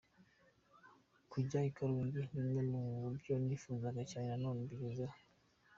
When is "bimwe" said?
2.43-2.61